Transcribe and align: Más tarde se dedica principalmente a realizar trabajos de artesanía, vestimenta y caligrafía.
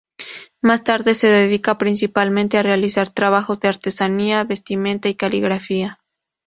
Más 0.63 0.83
tarde 0.83 1.13
se 1.13 1.27
dedica 1.27 1.77
principalmente 1.77 2.57
a 2.57 2.63
realizar 2.63 3.09
trabajos 3.09 3.59
de 3.59 3.67
artesanía, 3.67 4.43
vestimenta 4.43 5.09
y 5.09 5.13
caligrafía. 5.13 5.99